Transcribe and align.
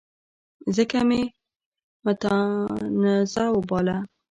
ځکه 0.75 0.99
مې 1.09 1.21
متنازعه 2.05 3.51
وباله. 3.55 3.97